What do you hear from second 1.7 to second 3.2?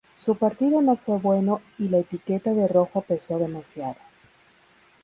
y la etiqueta de ""rojo""